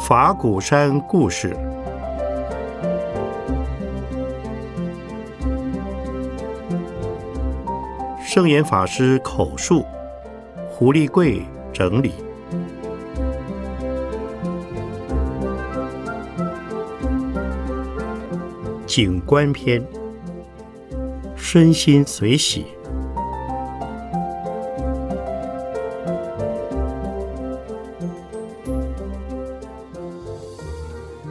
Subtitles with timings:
[0.00, 1.56] 法鼓山故事。
[8.22, 9.84] 圣严法师口述，
[10.70, 11.42] 胡立贵
[11.72, 12.12] 整理。
[18.86, 19.84] 景观篇，
[21.52, 22.64] 身心随喜。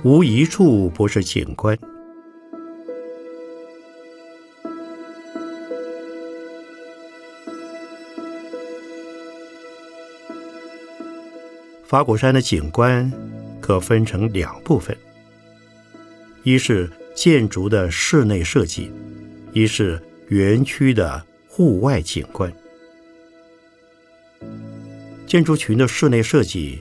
[0.04, 1.76] 无一处不是景观。
[11.84, 13.12] 法鼓山的景观
[13.60, 14.96] 可分成两部分：
[16.44, 18.92] 一是建筑的室内设计，
[19.52, 20.00] 一是
[20.32, 22.50] 园区的户外景观。
[25.28, 26.80] 建筑群的室内设计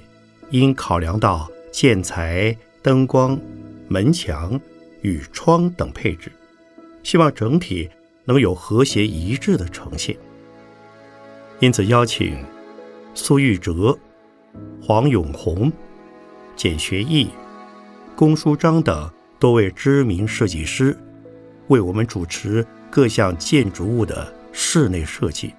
[0.50, 2.56] 应考量到建材。
[2.82, 3.38] 灯光、
[3.88, 4.58] 门墙
[5.02, 6.32] 与窗等配置，
[7.02, 7.90] 希望整体
[8.24, 10.16] 能有和谐一致的呈现。
[11.58, 12.42] 因此，邀请
[13.14, 13.98] 苏玉哲、
[14.80, 15.70] 黄永红、
[16.56, 17.28] 简学义、
[18.16, 20.96] 龚书章等多位知名设计师，
[21.68, 25.54] 为我们主持各项建筑物的室内设计。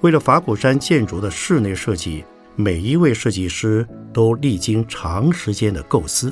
[0.00, 2.24] 为了法鼓山建筑的室内设计。
[2.56, 6.30] 每一位设计师都历经长时间的构思，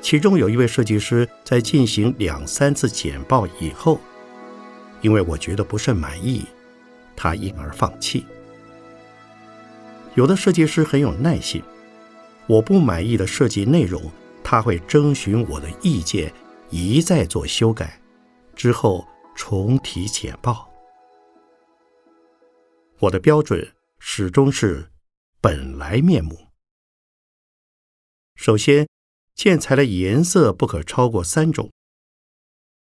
[0.00, 4.00] 其中有一位设计师在进行两三次简报以后，
[5.02, 6.44] 因为我觉得不甚满意，
[7.14, 8.26] 他因而放弃。
[10.14, 11.62] 有的设计师很有耐心，
[12.48, 14.02] 我不满意的设计内容，
[14.42, 16.32] 他会征询我的意见，
[16.70, 18.00] 一再做修改，
[18.54, 20.70] 之后重提简报。
[22.98, 23.72] 我的标准。
[23.98, 24.92] 始终是
[25.40, 26.52] 本来面目。
[28.36, 28.86] 首先，
[29.34, 31.72] 建材的颜色不可超过三种。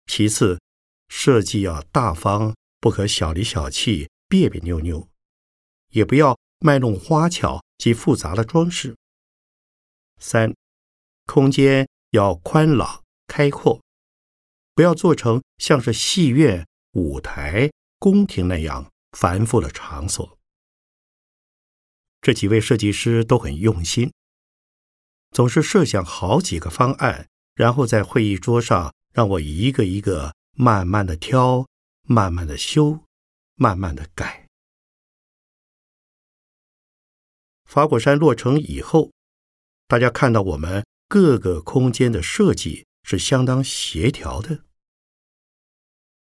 [0.06, 0.60] 其次，
[1.08, 5.08] 设计要大方，不可小里小气、别别扭扭，
[5.90, 8.96] 也不要卖弄花巧及复杂的装饰。
[10.18, 10.54] 三，
[11.26, 13.80] 空间要宽朗开阔，
[14.74, 17.70] 不要做成像是戏院、舞台、
[18.00, 20.36] 宫廷那样繁复的场所。
[22.20, 24.12] 这几位设计师都很用心，
[25.30, 31.68] 总是设想好几个方案，然后在会议桌上让我一个一个慢慢的挑，
[32.02, 32.98] 慢慢的修，
[33.54, 34.48] 慢慢的改。
[37.64, 39.12] 法果山落成以后，
[39.86, 44.64] 大家看到我们各个空间的设计是相当协调的。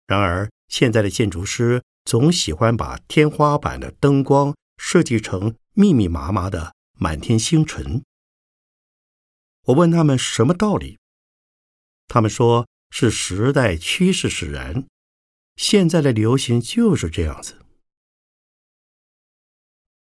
[0.06, 5.54] 然而，现在的建筑师总喜欢把天花板的灯光设计成。
[5.75, 8.03] 密密麻麻的满天星辰。
[9.66, 10.99] 我问他们什么道理，
[12.09, 14.88] 他们说是时代趋势使然，
[15.55, 17.65] 现在的流行就是这样子。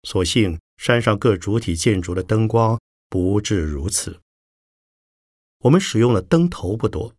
[0.03, 2.79] 所幸山上各主体建筑的灯光
[3.09, 4.22] 不至如此。
[5.59, 7.13] 我们使用的灯头不多，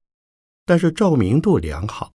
[0.65, 2.13] 但是照明度良好。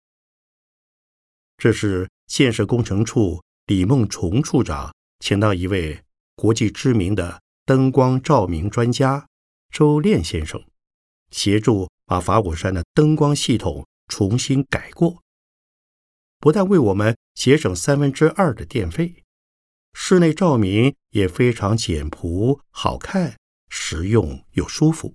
[1.56, 6.02] 这是建设工程处李梦崇处长请到一位。
[6.40, 9.26] 国际知名的灯光照明专家
[9.72, 10.64] 周炼先生
[11.32, 15.20] 协助把法鼓山的灯光系统重新改过，
[16.38, 19.24] 不但为我们节省三分之二的电费，
[19.94, 23.36] 室内照明也非常简朴、好看、
[23.68, 25.12] 实用又舒服。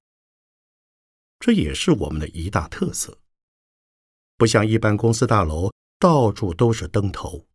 [1.46, 3.20] 这也是我们的一大特色，
[4.38, 7.46] 不像一般公司大楼到处都是灯头。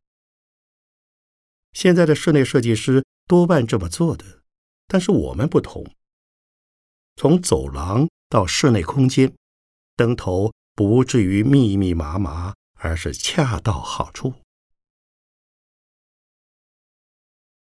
[1.73, 3.03] 现在的室内设计师。
[3.27, 4.43] 多半这么做的，
[4.87, 5.85] 但是我们不同。
[7.17, 9.37] 从走廊到室内空间，
[9.97, 14.33] 灯头不至于密密麻麻，而是恰到好处。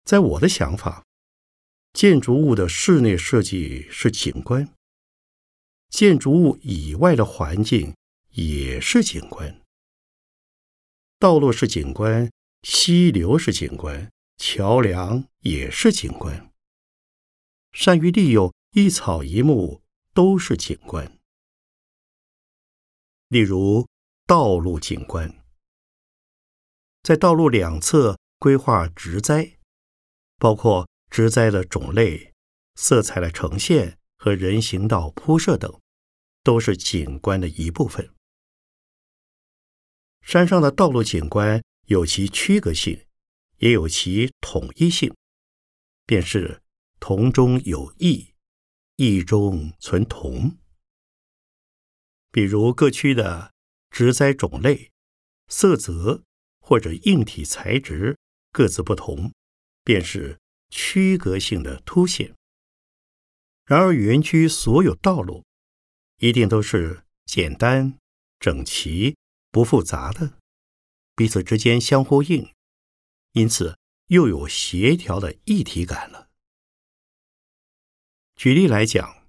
[0.06, 1.04] 在我的想法，
[1.92, 4.74] 建筑物的室内设计是景观，
[5.90, 7.96] 建筑物以外的环境
[8.32, 9.62] 也是景观。
[11.20, 12.32] 道路是景观，
[12.64, 14.12] 溪流是景观。
[14.40, 16.54] 桥梁也是景观，
[17.72, 19.82] 善于利用一草一木
[20.14, 21.18] 都是景观。
[23.30, 23.88] 例如
[24.28, 25.44] 道路景观，
[27.02, 29.58] 在道路两侧规划植栽，
[30.38, 32.32] 包括植栽的种类、
[32.76, 35.80] 色彩的呈现和人行道铺设等，
[36.44, 38.14] 都是景观的一部分。
[40.22, 43.06] 山上的道路景观有其区隔性，
[43.58, 45.16] 也有其统一性，
[46.06, 46.62] 便是
[47.00, 48.34] 同中有异，
[48.98, 50.58] 异中存同。
[52.32, 53.54] 比如各区的
[53.90, 54.92] 植栽种类、
[55.48, 56.24] 色泽
[56.60, 58.18] 或者硬体材质
[58.52, 59.32] 各自不同，
[59.84, 60.38] 便是
[60.70, 62.36] 区隔性的凸显。
[63.68, 65.44] 然而，园区所有道路
[66.20, 68.00] 一定都是简单、
[68.40, 69.18] 整齐、
[69.52, 70.38] 不复杂的，
[71.18, 72.50] 彼此之间相呼应，
[73.34, 76.30] 因此又有协调的一体感了。
[78.38, 79.28] 举例来讲，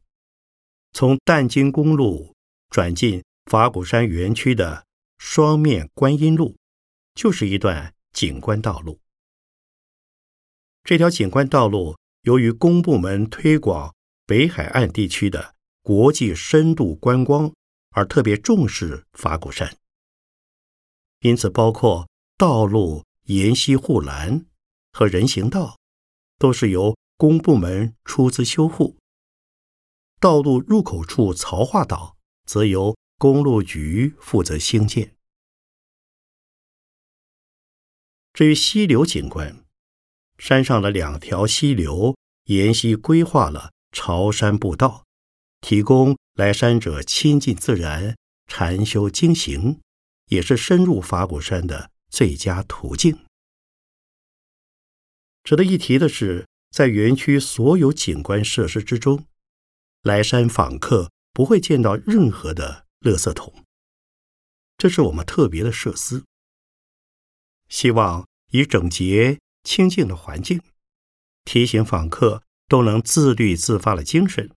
[0.93, 2.33] 从淡金公路
[2.71, 4.87] 转进法鼓山园区的
[5.17, 6.57] 双面观音路，
[7.17, 9.01] 就是一段景观道路。
[10.85, 13.93] 这条景观道路由于公部门推广。
[14.29, 17.51] 北海岸地区的国际深度观光，
[17.93, 19.79] 而特别重视法鼓山，
[21.21, 24.45] 因此包括道路沿溪护栏
[24.93, 25.79] 和人行道，
[26.37, 28.99] 都是由公部门出资修护；
[30.21, 35.17] 道路入口处曹化岛，则由公路局负责兴建。
[38.35, 39.65] 至于溪流景观，
[40.37, 42.15] 山上的两条溪流
[42.45, 43.73] 沿溪规划了。
[43.91, 45.05] 朝山步道，
[45.61, 49.81] 提供来山者亲近自然、禅修经行，
[50.27, 53.19] 也是深入法鼓山的最佳途径。
[55.43, 59.27] 值得一提的是，在园区所有景观设施之中，
[60.03, 63.65] 来山访客不会见到任何的垃圾桶，
[64.77, 66.25] 这是我们特别的设施，
[67.69, 70.61] 希望以整洁清净的环境
[71.45, 72.43] 提醒访客。
[72.69, 74.51] 都能自律自发的精神，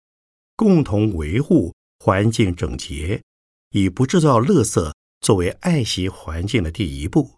[0.55, 3.23] 共同维护环境整洁，
[3.69, 7.37] 以不制造垃圾作为爱惜环境的第一步，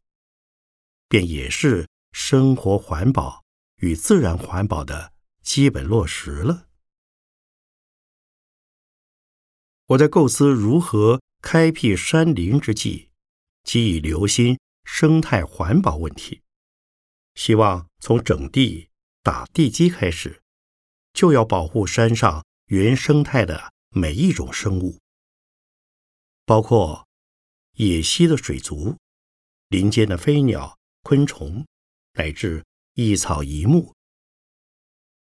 [1.08, 3.44] 便也是生活环保
[3.78, 6.68] 与自然环保的基本落实了。
[9.88, 13.10] 我在构思如何开辟山林之际，
[13.64, 16.42] 即以留心生态环保问题，
[17.36, 18.90] 希望从整地
[19.22, 20.43] 打地基开始。
[21.14, 25.00] 就要保护山上原生态的每一种生物，
[26.46, 27.08] 包括
[27.74, 28.98] 野溪的水族、
[29.70, 31.66] 林间的飞鸟、昆虫，
[32.14, 32.66] 乃至
[32.96, 33.94] 一草一木。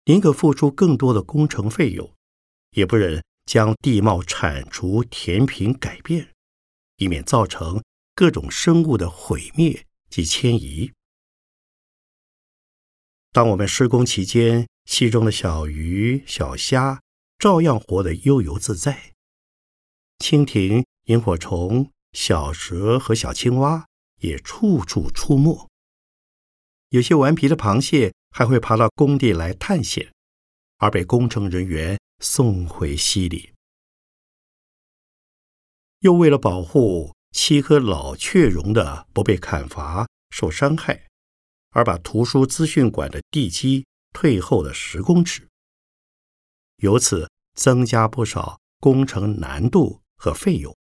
[0.06, 2.14] 宁可付出更多的工程费用，
[2.72, 6.34] 也不忍将地貌铲除、填平、改变，
[6.96, 7.84] 以免造成
[8.16, 10.92] 各种生物的毁灭及迁移。
[13.32, 17.02] 当我们施工期间，溪中的小鱼、小虾
[17.38, 19.14] 照样活得悠游自在，
[20.18, 23.86] 蜻蜓、萤火虫、小蛇和小青蛙
[24.22, 25.70] 也处处出没。
[26.90, 30.12] 有些顽皮的螃蟹还会爬到工地来探险，
[30.78, 33.52] 而被工程人员送回溪里。
[36.00, 41.08] 又为了保护七棵老雀榕的不被砍伐、受伤害，
[41.72, 43.86] 而把图书资讯馆的地基。
[44.20, 45.48] 退后的十公尺，
[46.78, 50.76] 由此增加不少工程难度和费用。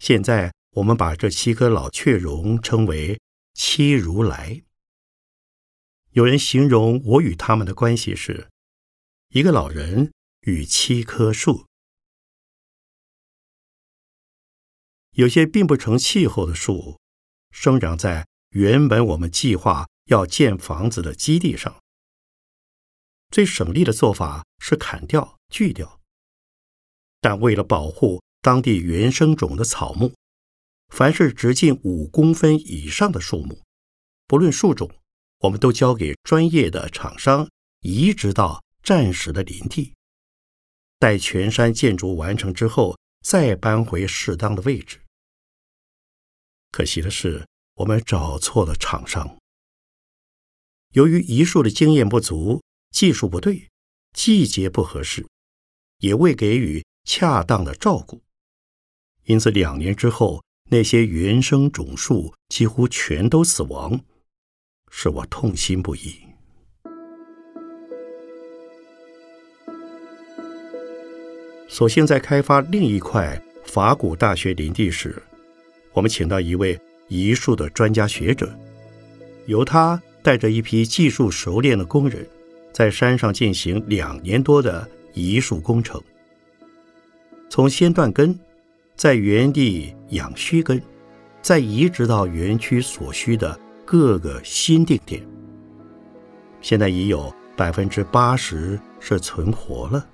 [0.00, 3.20] 现在我们把这七棵老雀榕称为
[3.54, 4.64] “七如来”。
[6.10, 8.48] 有人形容我与他们的关系是
[9.28, 11.66] 一个老人与七棵树。
[15.12, 16.98] 有些并不成气候的树，
[17.52, 21.80] 生长在原本我们计划要建房子的基地上。
[23.32, 26.00] 最省力的做法是砍掉、锯掉，
[27.18, 30.12] 但为了保护当地原生种的草木，
[30.90, 33.62] 凡是直径五公分以上的树木，
[34.26, 34.94] 不论树种，
[35.38, 37.48] 我们都交给专业的厂商
[37.80, 39.94] 移植到暂时的林地，
[40.98, 45.00] 待全山建筑完成之后，再搬回适当的位置。
[46.70, 49.38] 可惜的是，我们找错了厂商，
[50.90, 52.60] 由于移树的经验不足。
[52.92, 53.68] 技术不对，
[54.12, 55.26] 季节不合适，
[56.00, 58.20] 也未给予恰当的照顾，
[59.24, 63.98] 因此两年之后，那些原生种树几乎全都死亡，
[64.90, 66.16] 使我痛心不已。
[71.66, 75.20] 所幸在开发另一块法古大学林地时，
[75.94, 78.54] 我们请到一位移树的专家学者，
[79.46, 82.28] 由他带着一批技术熟练的工人。
[82.72, 86.02] 在山上进行两年多的移树工程，
[87.50, 88.38] 从先断根，
[88.96, 90.82] 在原地养须根，
[91.42, 95.22] 再移植到园区所需的各个新定点。
[96.62, 100.06] 现在已有百分之八十是存活了。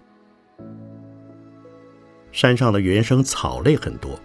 [2.32, 4.18] 山上的原生草类很多，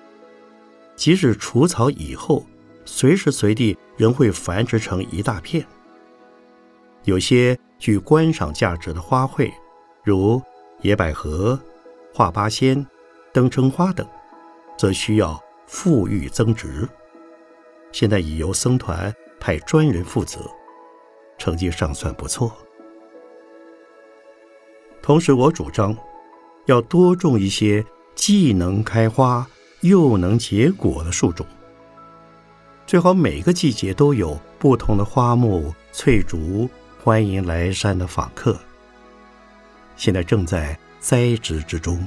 [0.96, 2.46] 即使除草以后，
[2.84, 5.66] 随时随地仍会繁殖成一大片。
[7.06, 9.52] 有些具观赏价值的花卉，
[10.04, 10.42] 如
[10.82, 11.60] 野百合、
[12.14, 12.86] 画八仙、
[13.34, 14.08] 灯撑花等，
[14.78, 16.88] 则需要复育增殖。
[17.92, 20.40] 现在已由僧团派专人负责，
[21.38, 22.52] 成绩尚算不错。
[25.02, 25.96] 同时，我主张
[26.68, 29.46] 要多种一些既能开花
[29.82, 31.46] 又能结果的树种，
[32.88, 36.70] 最好每个季节都有不同的花木翠竹。
[37.04, 38.58] 欢迎来山的访客。
[39.98, 42.02] 现在正在栽植之中。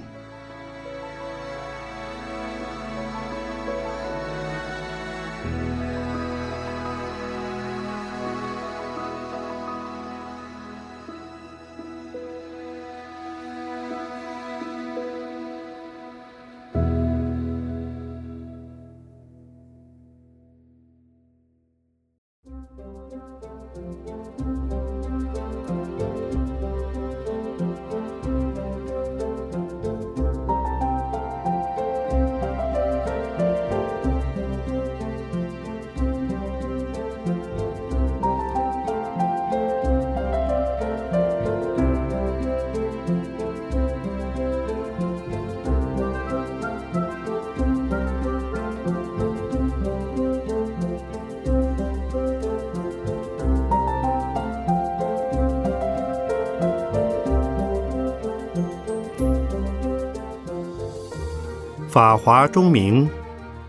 [61.96, 63.08] 法华钟鸣，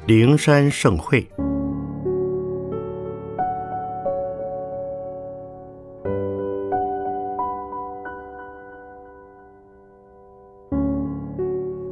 [0.06, 1.26] 灵山盛会。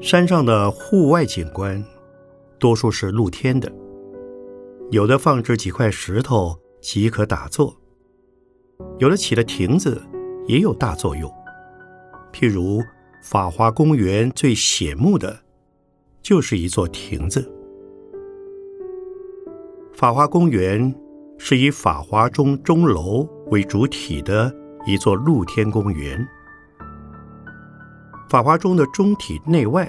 [0.01, 1.81] 山上的户外景观，
[2.59, 3.71] 多数是露天的，
[4.91, 7.73] 有的放置几块石头即可打坐，
[8.97, 10.01] 有的起了亭子，
[10.47, 11.31] 也有大作用。
[12.33, 12.83] 譬如
[13.23, 15.44] 法华公园最显目的。
[16.25, 17.47] 就是一座亭子。
[19.93, 20.93] 法华公园
[21.37, 24.51] 是以法华钟钟楼为主体的
[24.87, 26.27] 一座露天公园。
[28.27, 29.87] 法华钟的钟体内外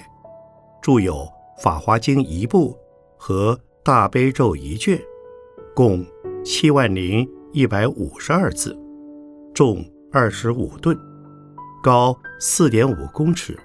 [0.83, 1.15] 著有
[1.63, 2.77] 《法华经》一部
[3.17, 5.01] 和《大悲咒》一卷，
[5.75, 6.05] 共
[6.45, 8.79] 七万零一百五十二字，
[9.55, 10.95] 重二十五吨，
[11.83, 13.59] 高四点五公尺，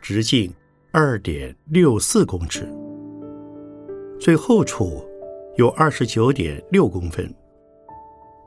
[0.00, 0.50] 直径。
[0.92, 2.68] 二点六四公尺，
[4.18, 5.06] 最后处
[5.54, 7.32] 有二十九点六公分。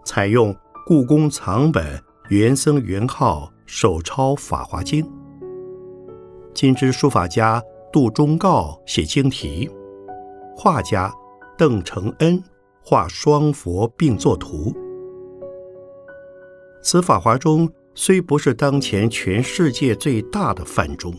[0.03, 0.53] 采用
[0.85, 1.97] 故宫藏本
[2.27, 5.05] 元僧元号手抄《法华经》，
[6.53, 9.69] 今之书法家杜忠告写经题，
[10.53, 11.09] 画家
[11.57, 12.43] 邓承恩
[12.83, 14.73] 画双佛并作图。
[16.81, 21.15] 此法华钟虽不是当前全世界最大的梵钟。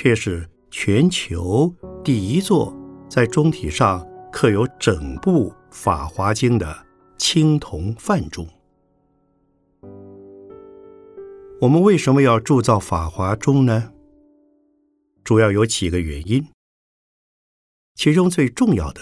[0.00, 1.74] 却是全球
[2.04, 2.72] 第一座
[3.10, 6.86] 在中体上刻有整部《法华经》的
[7.18, 8.46] 青铜梵钟。
[11.60, 13.92] 我们为什么要铸造法华钟呢？
[15.24, 16.46] 主要有几个原因。
[17.96, 19.00] 其中最重要的，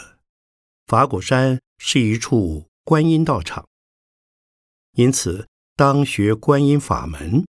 [0.86, 3.66] 法鼓山是一处观音道场，
[4.92, 7.44] 因此当学观音法门。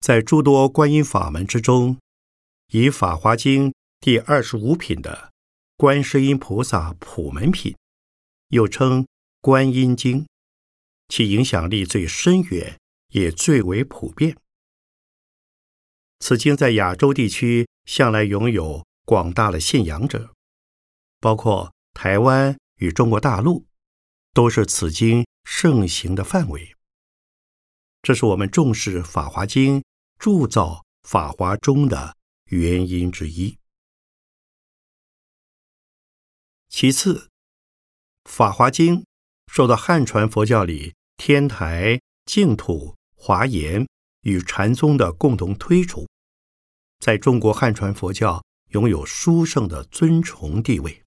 [0.00, 1.98] 在诸多观音法门之中，
[2.68, 5.32] 以《法华经》第二十五品的
[5.76, 7.76] 观世音菩萨普门品，
[8.48, 9.02] 又称
[9.40, 10.22] 《观音经》，
[11.08, 12.78] 其影响力最深远，
[13.08, 14.36] 也最为普遍。
[16.20, 20.32] 此经在亚洲地区向来拥有广大的信仰者，
[21.20, 23.66] 包括台湾与中国大陆，
[24.32, 26.74] 都是此经盛行的范围。
[28.00, 29.80] 这是我们重视《法华经》。
[30.18, 33.56] 铸造法华钟的原因之一。
[36.68, 37.28] 其次，
[38.24, 39.06] 法华经
[39.46, 43.88] 受到汉传佛教里天台、净土、华严
[44.22, 46.06] 与禅宗的共同推崇，
[46.98, 51.02] 在中国汉传佛教拥有殊胜的尊崇地位。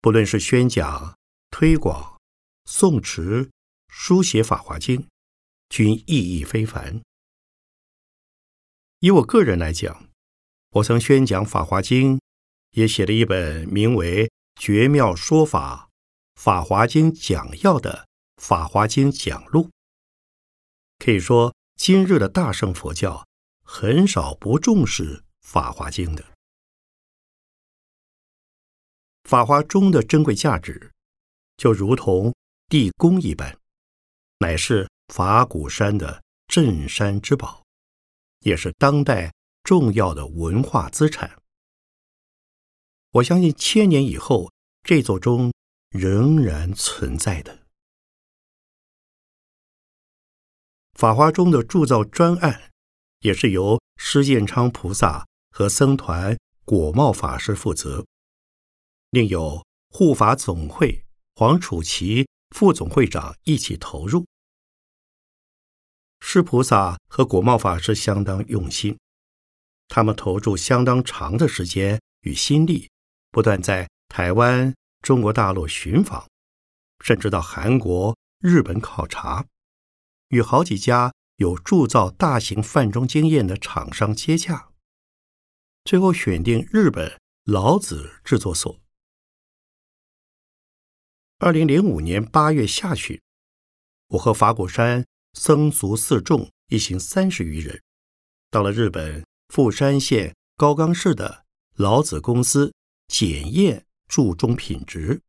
[0.00, 1.16] 不论是宣讲、
[1.50, 2.20] 推广、
[2.68, 3.50] 诵持、
[3.88, 5.08] 书写法华经，
[5.68, 7.00] 均意义非凡。
[9.04, 10.08] 以我个人来讲，
[10.70, 12.16] 我曾宣讲《法华经》，
[12.70, 14.26] 也写了一本名为
[14.58, 15.90] 《绝妙说法·
[16.40, 18.08] 法华经讲要》的
[18.42, 19.64] 《法华经讲录》。
[21.04, 23.26] 可以说，今日的大乘佛教
[23.62, 26.22] 很少不重视《法华经》的。
[29.28, 30.92] 《法华》中的珍贵价值，
[31.58, 32.34] 就如同
[32.70, 33.58] 地宫一般，
[34.38, 37.63] 乃是法鼓山的镇山之宝，
[38.44, 41.42] 也是当代重要的文化资产。
[43.10, 45.52] 我相信，千年以后，这座钟
[45.90, 47.66] 仍然存在的。
[50.92, 52.70] 法华钟的铸造专案，
[53.20, 58.04] 也是由施建昌菩萨和僧团果茂法师负责，
[59.10, 64.26] 另有护法总会黄楚奇副总会长一起投入。
[66.26, 68.98] 释菩萨和果茂法师相当用心，
[69.88, 72.90] 他们投注相当长的时间与心力，
[73.30, 76.26] 不断在台湾、中国大陆寻访，
[77.00, 79.44] 甚至到韩国、日本考察。
[80.28, 84.70] 与好几家有铸造大型饭钟经验的厂商接洽，
[85.84, 88.80] 最后选定日本老子制作所。
[91.38, 93.20] 二零零五年八月下旬，
[94.08, 95.04] 我和法鼓山
[95.34, 97.80] 僧俗四众一行三十余人，
[98.50, 101.44] 到了日本富山县高冈市的
[101.76, 102.72] 老子公司
[103.08, 105.20] 检验铸钟品质，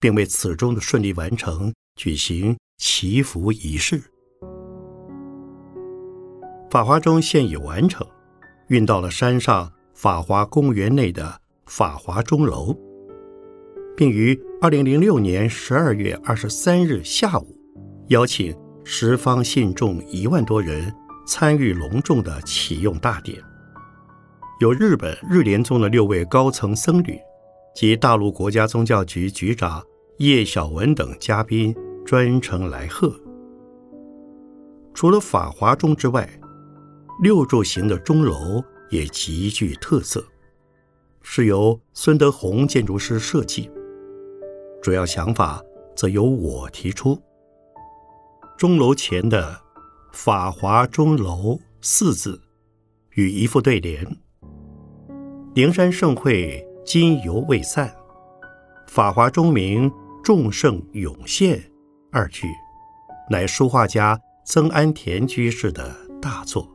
[0.00, 2.56] 并为此钟的顺利完成举行。
[2.78, 4.02] 祈福仪式，
[6.68, 8.04] 法华钟现已完成，
[8.66, 12.76] 运到了山上法华公园内的法华钟楼，
[13.96, 17.56] 并于二零零六年十二月二十三日下午，
[18.08, 18.52] 邀请
[18.84, 20.94] 十方信众一万多人
[21.26, 23.42] 参与隆重的启用大典，
[24.60, 27.18] 有日本日莲宗的六位高层僧侣
[27.74, 29.82] 及大陆国家宗教局局长
[30.18, 31.74] 叶小文等嘉宾。
[32.04, 33.14] 专程来贺。
[34.92, 36.28] 除了法华钟之外，
[37.22, 40.24] 六柱形的钟楼也极具特色，
[41.22, 43.70] 是由孙德宏建筑师设计，
[44.82, 45.62] 主要想法
[45.94, 47.16] 则由我提出。
[48.62, 49.60] 钟楼前的
[50.14, 52.40] “法华钟楼”四字
[53.14, 54.06] 与一副对联
[55.56, 57.92] ：“灵山盛会今犹未散，
[58.86, 59.90] 法华钟鸣
[60.22, 61.60] 众圣涌现。”
[62.12, 62.46] 二句，
[63.28, 66.68] 乃书画家曾安田居士的大作。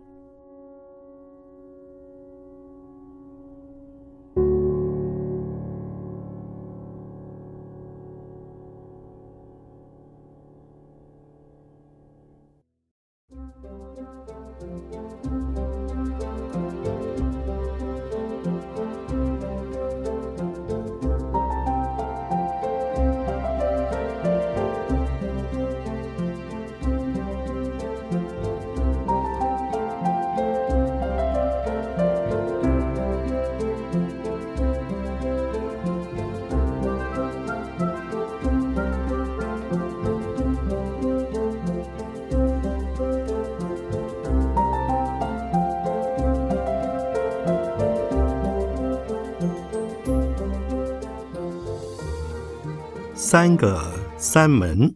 [53.29, 53.77] 三个
[54.15, 54.95] 三门，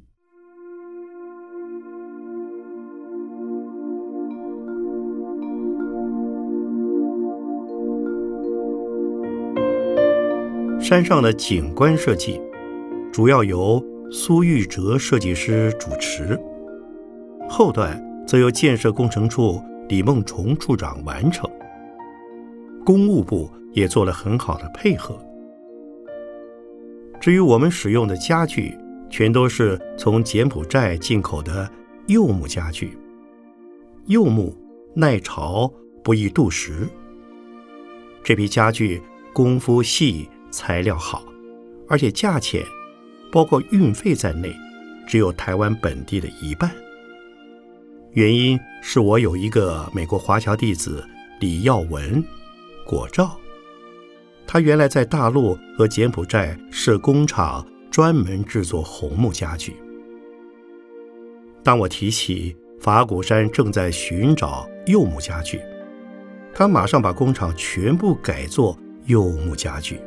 [10.79, 12.39] 山上的景观设计
[13.11, 16.39] 主要由苏玉哲设计师主持，
[17.49, 21.51] 后段则由建设工程处李梦崇处长完成，
[22.85, 25.19] 公务部也做了很好的配合。
[27.21, 28.75] 至于我们使用的家具，
[29.07, 31.69] 全都是从柬埔寨进口的
[32.07, 32.97] 柚木家具。
[34.07, 34.57] 柚木
[34.95, 35.71] 耐潮，
[36.03, 36.89] 不易度时。
[38.23, 38.99] 这批家具
[39.33, 41.23] 功夫细，材料好，
[41.87, 42.65] 而且价钱，
[43.31, 44.51] 包括运费在内，
[45.07, 46.71] 只有台湾本地的一半。
[48.13, 51.07] 原因是我有一个美国华侨弟子
[51.39, 52.23] 李耀文，
[52.83, 53.37] 果照。
[54.53, 59.73] 他原来在大陆和柬埔寨设工厂，专门制作红木家具。
[61.63, 65.61] 当我提起法鼓山正在寻找柚木家具，
[66.53, 69.97] 他马上把工厂全部改做柚木家具。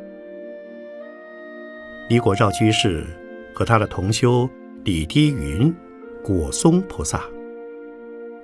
[2.07, 3.03] 李果照居士
[3.51, 4.47] 和他的同修
[4.83, 5.73] 李低云、
[6.21, 7.23] 果松菩萨，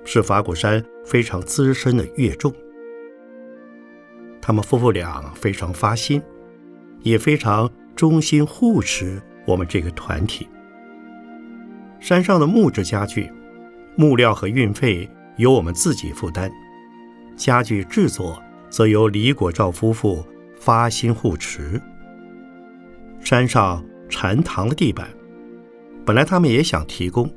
[0.04, 2.52] 是法鼓山非常资深的乐众。
[4.42, 6.20] 他们夫妇俩非常发心，
[7.02, 10.48] 也非常忠心护持我们这个团体。
[12.00, 13.30] 山上的木质家具、
[13.94, 16.50] 木料和运费由我们自己负担，
[17.36, 20.26] 家具制作则由李果照夫妇
[20.58, 21.80] 发心护持。
[23.20, 25.06] 山上禅堂的地板，
[26.04, 27.32] 本来他们也想提供，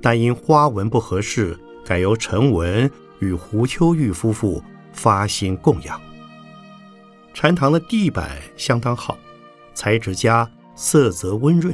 [0.00, 6.00] 但因花纹不合适，改由陈文与胡秋玉夫妇发心供养。
[7.40, 9.16] 禅堂的地板相当好，
[9.72, 11.72] 材质佳，色泽温润，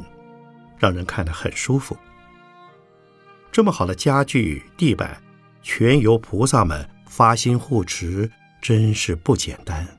[0.77, 1.97] 让人看得很舒服。
[3.51, 5.23] 这么好的家具、地板，
[5.63, 9.99] 全由菩萨们发心护持，真是不简单。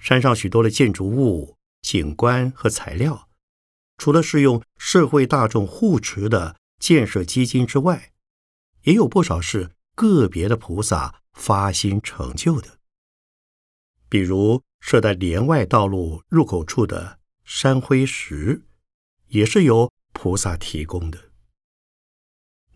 [0.00, 3.28] 山上许多的建筑物、景观和材料，
[3.98, 8.10] 除了是用社会大众护持的建设基金之外，
[8.82, 12.70] 也有不少是个别的菩萨发心成就的。
[14.08, 18.66] 比如设在连外道路入口处的山灰石，
[19.28, 21.32] 也是由菩萨提供的。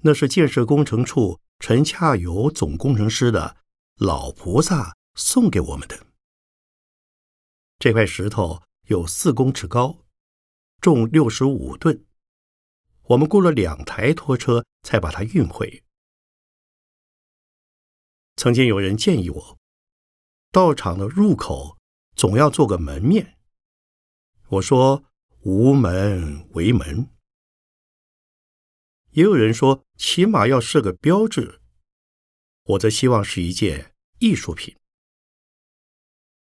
[0.01, 3.59] 那是建设工程处陈洽友总工程师的
[3.97, 6.07] 老菩萨送给我们的。
[7.79, 10.05] 这块石头有四公尺高，
[10.81, 12.05] 重六十五吨。
[13.05, 15.83] 我们雇了两台拖车才把它运回。
[18.37, 19.59] 曾经有人建议我，
[20.51, 21.79] 道场的入口
[22.15, 23.39] 总要做个门面。
[24.49, 25.05] 我说
[25.43, 27.09] 无门为门。
[29.11, 31.61] 也有人说起码要设个标志，
[32.65, 34.77] 我则希望是一件艺术品。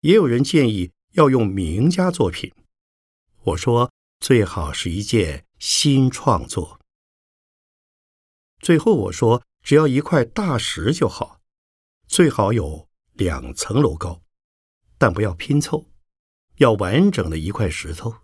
[0.01, 0.92] 也有人建议。
[1.12, 2.53] 要用名家作品，
[3.42, 3.90] 我说
[4.21, 6.79] 最好是一件新创作。
[8.61, 11.40] 最后我说只要一块大石就好，
[12.07, 12.86] 最好有
[13.16, 14.22] 两层楼高，
[14.98, 15.90] 但不要拼凑，
[16.57, 18.16] 要完整的一块石头。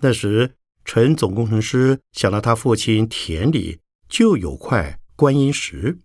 [0.00, 6.00] 那时陈总工程师想到他父亲田里就有块观音石，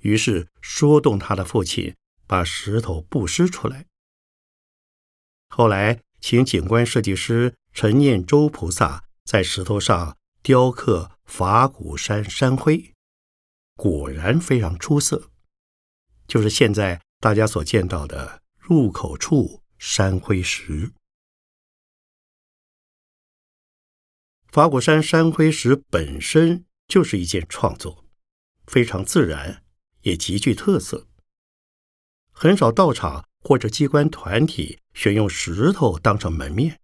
[0.00, 1.94] 于是说动他的父亲。
[2.28, 3.86] 把石头布施出来。
[5.48, 12.92] 后来，请景观设计师陈念周菩萨在石头上雕刻法鼓山山灰，
[13.74, 15.30] 果然非常出色，
[16.28, 20.92] 就是现在大家所见到的入口处山灰石。
[24.48, 28.04] 法鼓山山灰石本身就是一件创作，
[28.66, 29.64] 非常自然，
[30.02, 31.06] 也极具特色。
[32.30, 36.80] 很少道场或者机关团体选用石头当成门面。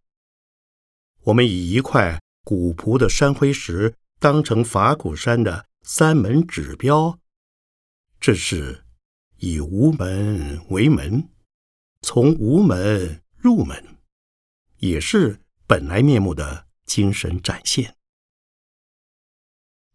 [1.23, 7.19] 我们以一块古朴的山灰石当成法鼓山的三门指标，
[8.21, 8.84] 这是
[9.45, 11.29] 以无门为门，
[12.01, 13.99] 从无门入门，
[14.79, 17.95] 也是本来面目的精神展现。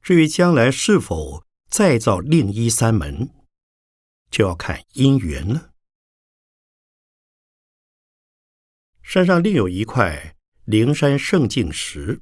[0.03, 3.27] 至于将来是否再造另一三门？
[4.29, 5.71] 就要看姻缘了。
[9.01, 12.21] 山上另有一块灵山圣境石，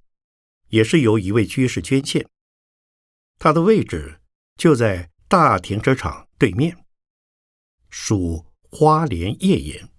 [0.69, 2.25] 也是由一位居士捐献。
[3.37, 4.21] 它的位置
[4.55, 6.86] 就在大停车场对面，
[7.89, 9.89] 属花莲叶岩，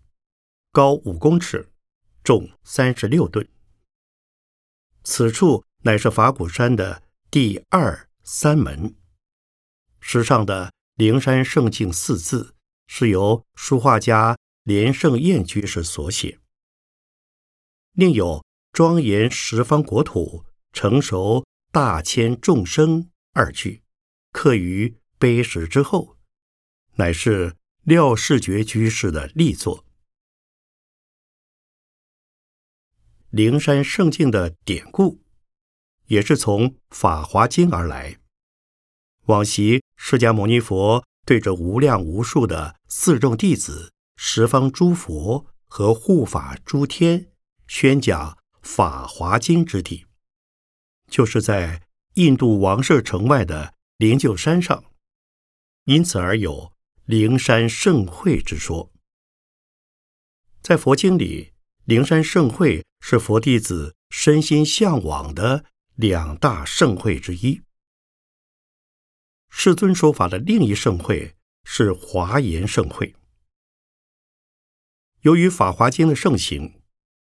[0.72, 1.70] 高五公尺，
[2.22, 3.48] 重三十六吨。
[5.04, 8.94] 此处乃是法鼓山的第二三门，
[10.00, 10.72] 石上的。
[10.98, 12.56] 灵山圣境四字
[12.88, 16.40] 是由书画家连胜彦居士所写。
[17.92, 23.84] 另有庄严十方国土，成熟大千众生二句，
[24.32, 26.16] 刻于碑石之后，
[26.96, 27.54] 乃是
[27.88, 29.86] 廖世觉居士的力作。
[33.30, 35.22] 灵山圣境的典故，
[36.08, 38.18] 也是从《法华经》而来。
[39.28, 47.32] 往昔释迦牟尼佛对着无量无数的四众弟子、十方诸佛和护法诸天
[47.68, 50.04] 宣讲《法华经》之地，
[51.10, 51.82] 就是在
[52.16, 54.84] 印度王舍城外的灵鹫山上，
[55.84, 56.74] 因此而有
[57.08, 58.92] 灵山盛会之说。
[60.60, 61.54] 在佛经里，
[61.86, 67.62] 灵山盛会是佛弟子身心向往的两大盛会之一。
[69.48, 73.14] 世尊说法的另一盛会是华严盛会。
[75.22, 76.82] 由于《法华经》的盛行，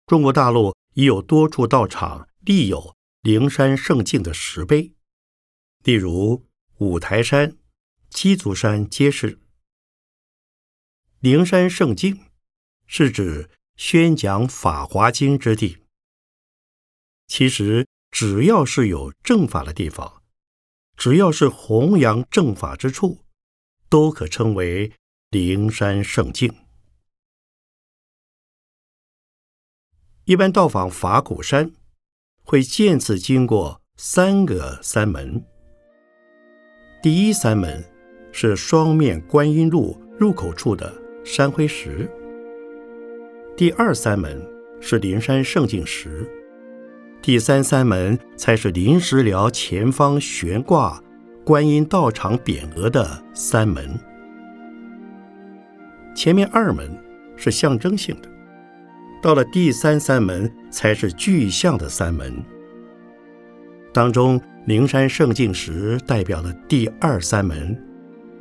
[0.07, 4.95] 中国大陆已有多处道场立有灵山圣境的石碑，
[5.85, 6.47] 例如
[6.79, 7.59] 五台山
[8.09, 9.39] 七足山皆是。
[11.21, 12.27] 灵山圣境
[12.87, 15.79] 是指宣讲《法华经》之地。
[17.27, 20.23] 其实，只要是有正法的地方，
[20.97, 23.25] 只要是弘扬正法之处，
[23.89, 24.93] 都可称为
[25.31, 26.55] 灵山圣境。
[30.25, 31.73] 一般到访法鼓山，
[32.45, 35.45] 会渐次经过三个山门。
[37.03, 37.85] 第一山门
[38.33, 42.09] 是双面观音路入口处的山灰石。
[43.57, 44.41] 第二三门
[44.81, 46.27] 是灵山圣境石。
[47.21, 51.03] 第三三门才是临时寮前方悬挂
[51.45, 53.99] 观音道场匾额的三门。
[56.15, 56.89] 前面二门
[57.37, 58.29] 是象征性的，
[59.21, 62.33] 到了第三三门才是具象的三门。
[63.93, 67.77] 当中灵山圣境石代表了第二三门，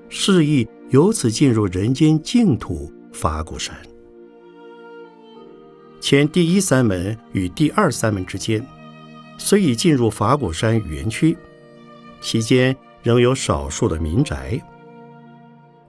[0.09, 3.75] 示意由此进入人间净土法鼓山。
[5.99, 8.65] 前第一三门与第二三门之间，
[9.37, 11.35] 虽已进入法鼓山园区，
[12.21, 14.61] 期间仍有少数的民宅。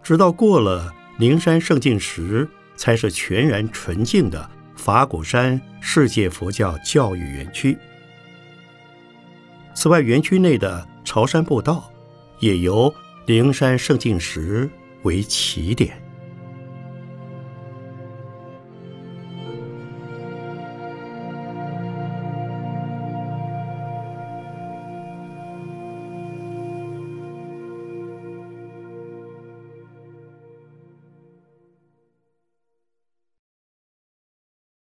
[0.03, 7.77] 直到过了灵山圣境时，才是全然纯净的法鼓山世界佛教教育园区。
[9.75, 11.89] 此外，园区内的朝山步道，
[12.41, 12.93] 也由
[13.27, 14.69] 灵山圣境时
[15.09, 16.08] 为起点。